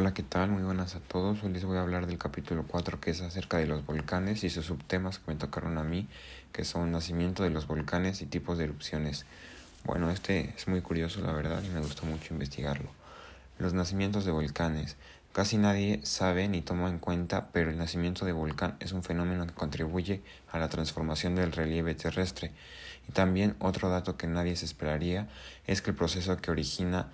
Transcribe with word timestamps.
Hola, 0.00 0.14
¿qué 0.14 0.22
tal? 0.22 0.48
Muy 0.48 0.62
buenas 0.62 0.96
a 0.96 1.00
todos. 1.00 1.44
Hoy 1.44 1.52
les 1.52 1.66
voy 1.66 1.76
a 1.76 1.82
hablar 1.82 2.06
del 2.06 2.16
capítulo 2.16 2.64
4 2.66 3.02
que 3.02 3.10
es 3.10 3.20
acerca 3.20 3.58
de 3.58 3.66
los 3.66 3.84
volcanes 3.84 4.44
y 4.44 4.48
sus 4.48 4.64
subtemas 4.64 5.18
que 5.18 5.30
me 5.30 5.36
tocaron 5.36 5.76
a 5.76 5.84
mí, 5.84 6.08
que 6.52 6.64
son 6.64 6.90
nacimiento 6.90 7.42
de 7.42 7.50
los 7.50 7.66
volcanes 7.66 8.22
y 8.22 8.24
tipos 8.24 8.56
de 8.56 8.64
erupciones. 8.64 9.26
Bueno, 9.84 10.08
este 10.08 10.54
es 10.56 10.68
muy 10.68 10.80
curioso, 10.80 11.20
la 11.20 11.34
verdad, 11.34 11.62
y 11.62 11.68
me 11.68 11.80
gustó 11.80 12.06
mucho 12.06 12.32
investigarlo. 12.32 12.88
Los 13.58 13.74
nacimientos 13.74 14.24
de 14.24 14.30
volcanes. 14.30 14.96
Casi 15.34 15.58
nadie 15.58 16.00
sabe 16.02 16.48
ni 16.48 16.62
toma 16.62 16.88
en 16.88 16.98
cuenta, 16.98 17.50
pero 17.52 17.68
el 17.68 17.76
nacimiento 17.76 18.24
de 18.24 18.32
volcán 18.32 18.78
es 18.80 18.92
un 18.92 19.02
fenómeno 19.02 19.46
que 19.46 19.52
contribuye 19.52 20.22
a 20.50 20.58
la 20.58 20.70
transformación 20.70 21.34
del 21.34 21.52
relieve 21.52 21.94
terrestre. 21.94 22.52
Y 23.06 23.12
también 23.12 23.54
otro 23.58 23.90
dato 23.90 24.16
que 24.16 24.26
nadie 24.26 24.56
se 24.56 24.64
esperaría 24.64 25.28
es 25.66 25.82
que 25.82 25.90
el 25.90 25.96
proceso 25.96 26.38
que 26.38 26.50
origina 26.50 27.10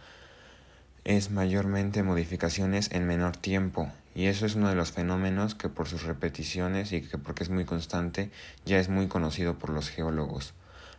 es 1.06 1.30
mayormente 1.30 2.02
modificaciones 2.02 2.90
en 2.90 3.06
menor 3.06 3.36
tiempo, 3.36 3.88
y 4.16 4.26
eso 4.26 4.44
es 4.44 4.56
uno 4.56 4.68
de 4.68 4.74
los 4.74 4.90
fenómenos 4.90 5.54
que 5.54 5.68
por 5.68 5.86
sus 5.86 6.02
repeticiones 6.02 6.90
y 6.90 7.00
que 7.00 7.16
porque 7.16 7.44
es 7.44 7.48
muy 7.48 7.64
constante 7.64 8.32
ya 8.64 8.80
es 8.80 8.88
muy 8.88 9.06
conocido 9.06 9.56
por 9.56 9.70
los 9.70 9.88
geólogos. 9.88 10.52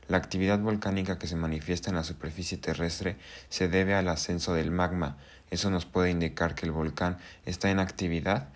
La 0.08 0.16
actividad 0.16 0.60
volcánica 0.60 1.20
que 1.20 1.28
se 1.28 1.36
manifiesta 1.36 1.90
en 1.90 1.98
la 1.98 2.06
superficie 2.06 2.58
terrestre 2.58 3.18
se 3.50 3.68
debe 3.68 3.96
al 3.96 4.08
ascenso 4.08 4.54
del 4.54 4.72
magma. 4.72 5.18
Eso 5.52 5.70
nos 5.72 5.86
puede 5.86 6.10
indicar 6.10 6.56
que 6.56 6.66
el 6.66 6.72
volcán 6.72 7.18
está 7.46 7.70
en 7.70 7.80
actividad 7.80 8.48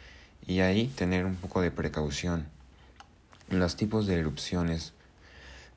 y 0.47 0.61
ahí 0.61 0.87
tener 0.87 1.25
un 1.25 1.35
poco 1.35 1.59
de 1.59 1.71
precaución. 1.71 2.45
Los 3.49 3.75
tipos 3.75 4.07
de 4.07 4.17
erupciones. 4.17 4.93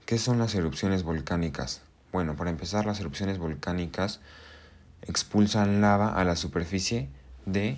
¿Qué 0.06 0.18
son 0.18 0.38
las 0.38 0.54
erupciones 0.54 1.02
volcánicas? 1.02 1.80
Bueno, 2.12 2.36
para 2.36 2.50
empezar, 2.50 2.86
las 2.86 3.00
erupciones 3.00 3.38
volcánicas 3.38 4.20
expulsan 5.06 5.80
lava 5.80 6.08
a 6.08 6.24
la 6.24 6.36
superficie 6.36 7.08
de 7.46 7.76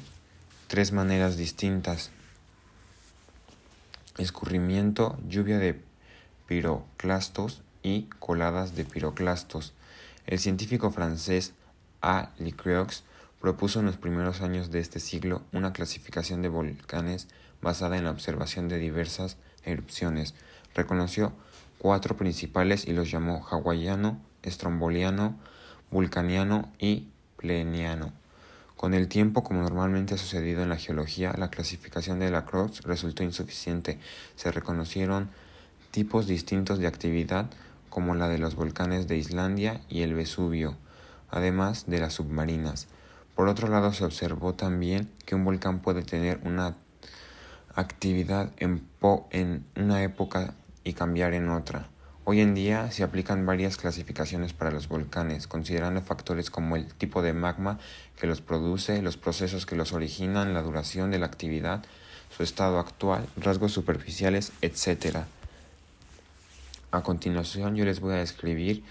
tres 0.69 0.93
maneras 0.93 1.37
distintas. 1.37 2.11
Escurrimiento, 4.19 5.19
lluvia 5.29 5.59
de 5.59 5.81
piroclastos 6.47 7.63
y 7.83 8.05
coladas 8.19 8.75
de 8.77 8.85
piroclastos. 8.85 9.75
El 10.27 10.39
científico 10.39 10.91
francés 10.91 11.53
A. 12.01 12.31
Licroix 12.39 13.05
propuso 13.41 13.81
en 13.81 13.87
los 13.87 13.97
primeros 13.97 14.41
años 14.41 14.71
de 14.71 14.81
este 14.81 15.01
siglo 15.01 15.43
una 15.53 15.73
clasificación 15.73 16.43
de 16.43 16.49
volcanes 16.49 17.29
basada 17.61 17.97
en 17.97 18.05
la 18.05 18.11
observación 18.11 18.69
de 18.69 18.79
diversas 18.79 19.37
erupciones. 19.65 20.35
Reconoció 20.75 21.33
cuatro 21.79 22.17
principales 22.17 22.87
y 22.87 22.93
los 22.93 23.11
llamó 23.11 23.47
hawaiano, 23.51 24.21
estromboliano, 24.43 25.37
vulcaniano 25.91 26.73
y 26.79 27.09
pleniano. 27.37 28.13
Con 28.77 28.93
el 28.93 29.09
tiempo, 29.09 29.43
como 29.43 29.63
normalmente 29.63 30.15
ha 30.15 30.19
sucedido 30.19 30.63
en 30.63 30.69
la 30.69 30.77
geología, 30.77 31.33
la 31.39 31.49
clasificación 31.49 32.19
de 32.19 32.31
la 32.31 32.45
Croix 32.45 32.83
resultó 32.83 33.23
insuficiente. 33.23 33.99
Se 34.35 34.53
reconocieron 34.53 35.31
tipos 35.91 36.27
distintos 36.27 36.79
de 36.79 36.87
actividad 36.87 37.49
como 37.89 38.15
la 38.15 38.29
de 38.29 38.39
los 38.39 38.55
volcanes 38.55 39.09
de 39.09 39.17
Islandia 39.17 39.81
y 39.89 40.03
el 40.03 40.13
Vesubio, 40.13 40.77
además 41.31 41.87
de 41.87 42.01
las 42.01 42.13
submarinas. 42.13 42.89
Por 43.35 43.49
otro 43.49 43.69
lado, 43.69 43.95
se 43.95 44.05
observó 44.05 44.53
también 44.53 45.11
que 45.25 45.35
un 45.35 45.45
volcán 45.45 45.81
puede 45.81 46.03
tener 46.03 46.41
una 46.45 46.77
actividad 47.75 48.53
en 48.59 49.65
una 49.75 50.03
época 50.03 50.55
y 50.85 50.93
cambiar 50.93 51.33
en 51.33 51.49
otra. 51.49 51.89
Hoy 52.29 52.41
en 52.41 52.57
día 52.57 52.91
se 52.91 53.05
aplican 53.05 53.47
varias 53.47 53.77
clasificaciones 53.77 54.53
para 54.53 54.73
los 54.73 54.89
volcanes, 54.89 55.47
considerando 55.47 56.03
factores 56.03 56.51
como 56.51 56.75
el 56.75 56.93
tipo 56.93 57.23
de 57.23 57.33
magma 57.33 57.79
que 58.19 58.27
los 58.27 58.41
produce, 58.41 59.01
los 59.01 59.17
procesos 59.17 59.65
que 59.65 59.77
los 59.77 59.93
originan, 59.93 60.53
la 60.53 60.63
duración 60.63 61.13
de 61.13 61.21
la 61.21 61.27
actividad, 61.27 61.85
su 62.37 62.43
estado 62.43 62.81
actual, 62.81 63.29
rasgos 63.37 63.71
superficiales, 63.71 64.51
etc. 64.61 65.19
A 66.91 67.03
continuación 67.05 67.77
yo 67.77 67.85
les 67.85 68.01
voy 68.01 68.15
a 68.15 68.19
describir 68.19 68.83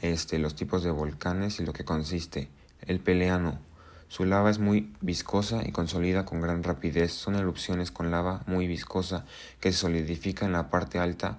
este, 0.00 0.40
los 0.40 0.56
tipos 0.56 0.82
de 0.82 0.90
volcanes 0.90 1.60
y 1.60 1.64
lo 1.64 1.72
que 1.72 1.84
consiste. 1.84 2.48
El 2.84 2.98
peleano. 2.98 3.60
Su 4.08 4.24
lava 4.24 4.50
es 4.50 4.58
muy 4.58 4.92
viscosa 5.00 5.62
y 5.64 5.70
consolida 5.70 6.24
con 6.24 6.40
gran 6.40 6.64
rapidez. 6.64 7.12
Son 7.12 7.36
erupciones 7.36 7.92
con 7.92 8.10
lava 8.10 8.42
muy 8.46 8.66
viscosa 8.66 9.24
que 9.60 9.70
se 9.70 9.78
solidifica 9.78 10.46
en 10.46 10.52
la 10.52 10.68
parte 10.68 10.98
alta 10.98 11.38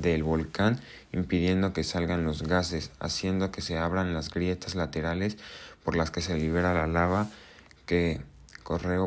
del 0.00 0.22
volcán, 0.22 0.80
impidiendo 1.12 1.72
que 1.72 1.84
salgan 1.84 2.24
los 2.24 2.42
gases, 2.42 2.90
haciendo 3.00 3.50
que 3.50 3.62
se 3.62 3.78
abran 3.78 4.14
las 4.14 4.30
grietas 4.30 4.74
laterales 4.74 5.36
por 5.84 5.96
las 5.96 6.10
que 6.10 6.20
se 6.20 6.36
libera 6.36 6.74
la 6.74 6.86
lava 6.86 7.28
que 7.86 8.20
corre 8.62 8.98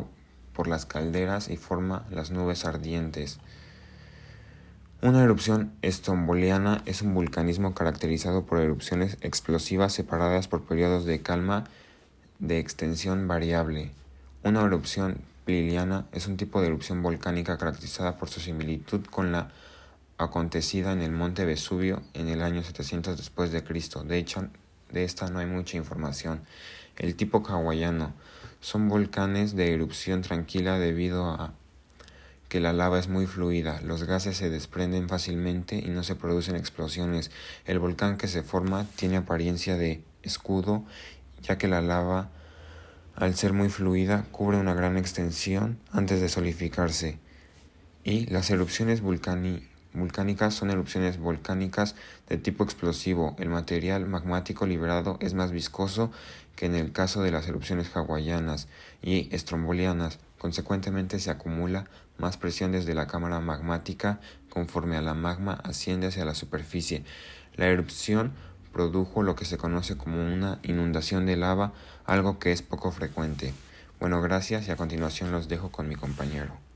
por 0.52 0.68
las 0.68 0.86
calderas 0.86 1.48
y 1.48 1.56
forma 1.56 2.04
las 2.10 2.30
nubes 2.30 2.64
ardientes. 2.64 3.38
Una 5.00 5.22
erupción 5.22 5.72
estomboliana 5.82 6.82
es 6.84 7.02
un 7.02 7.14
vulcanismo 7.14 7.72
caracterizado 7.72 8.44
por 8.46 8.58
erupciones 8.58 9.16
explosivas 9.20 9.92
separadas 9.92 10.48
por 10.48 10.64
periodos 10.64 11.04
de 11.04 11.22
calma 11.22 11.64
de 12.40 12.58
extensión 12.58 13.28
variable. 13.28 13.92
Una 14.42 14.62
erupción 14.62 15.18
pliliana 15.44 16.06
es 16.10 16.26
un 16.26 16.36
tipo 16.36 16.60
de 16.60 16.66
erupción 16.66 17.02
volcánica 17.02 17.58
caracterizada 17.58 18.16
por 18.16 18.28
su 18.28 18.40
similitud 18.40 19.04
con 19.06 19.30
la 19.30 19.50
acontecida 20.18 20.92
en 20.92 21.00
el 21.00 21.12
monte 21.12 21.44
Vesubio 21.44 22.02
en 22.12 22.28
el 22.28 22.42
año 22.42 22.62
700 22.62 23.16
después 23.16 23.52
de 23.52 23.62
Cristo. 23.62 24.02
De 24.02 24.18
hecho, 24.18 24.48
de 24.90 25.04
esta 25.04 25.30
no 25.30 25.38
hay 25.38 25.46
mucha 25.46 25.76
información. 25.76 26.42
El 26.96 27.14
tipo 27.14 27.42
hawaiano 27.46 28.12
son 28.60 28.88
volcanes 28.88 29.54
de 29.54 29.72
erupción 29.72 30.22
tranquila 30.22 30.78
debido 30.78 31.30
a 31.30 31.54
que 32.48 32.60
la 32.60 32.72
lava 32.72 32.98
es 32.98 33.08
muy 33.08 33.26
fluida, 33.26 33.80
los 33.82 34.04
gases 34.04 34.38
se 34.38 34.48
desprenden 34.48 35.08
fácilmente 35.08 35.76
y 35.76 35.88
no 35.90 36.02
se 36.02 36.16
producen 36.16 36.56
explosiones. 36.56 37.30
El 37.66 37.78
volcán 37.78 38.16
que 38.16 38.26
se 38.26 38.42
forma 38.42 38.86
tiene 38.96 39.18
apariencia 39.18 39.76
de 39.76 40.02
escudo, 40.22 40.84
ya 41.42 41.58
que 41.58 41.68
la 41.68 41.82
lava, 41.82 42.30
al 43.14 43.36
ser 43.36 43.52
muy 43.52 43.68
fluida, 43.68 44.24
cubre 44.32 44.56
una 44.56 44.72
gran 44.72 44.96
extensión 44.96 45.78
antes 45.92 46.22
de 46.22 46.30
solidificarse. 46.30 47.18
Y 48.02 48.26
las 48.26 48.48
erupciones 48.48 49.02
volcánicas 49.02 49.67
volcánicas 49.92 50.54
son 50.54 50.70
erupciones 50.70 51.18
volcánicas 51.18 51.94
de 52.28 52.38
tipo 52.38 52.64
explosivo. 52.64 53.36
El 53.38 53.48
material 53.48 54.06
magmático 54.06 54.66
liberado 54.66 55.18
es 55.20 55.34
más 55.34 55.52
viscoso 55.52 56.10
que 56.56 56.66
en 56.66 56.74
el 56.74 56.92
caso 56.92 57.22
de 57.22 57.30
las 57.30 57.48
erupciones 57.48 57.94
hawaianas 57.94 58.68
y 59.02 59.34
estrombolianas. 59.34 60.18
Consecuentemente 60.38 61.18
se 61.18 61.30
acumula 61.30 61.86
más 62.18 62.36
presión 62.36 62.72
desde 62.72 62.94
la 62.94 63.06
cámara 63.06 63.40
magmática 63.40 64.20
conforme 64.50 64.96
a 64.96 65.02
la 65.02 65.14
magma 65.14 65.54
asciende 65.64 66.08
hacia 66.08 66.24
la 66.24 66.34
superficie. 66.34 67.04
La 67.56 67.66
erupción 67.66 68.32
produjo 68.72 69.22
lo 69.22 69.34
que 69.34 69.44
se 69.44 69.58
conoce 69.58 69.96
como 69.96 70.20
una 70.22 70.60
inundación 70.62 71.26
de 71.26 71.36
lava, 71.36 71.72
algo 72.04 72.38
que 72.38 72.52
es 72.52 72.62
poco 72.62 72.92
frecuente. 72.92 73.52
Bueno, 74.00 74.22
gracias 74.22 74.68
y 74.68 74.70
a 74.70 74.76
continuación 74.76 75.32
los 75.32 75.48
dejo 75.48 75.70
con 75.70 75.88
mi 75.88 75.96
compañero. 75.96 76.67